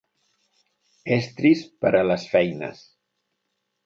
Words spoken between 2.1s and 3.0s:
les feines.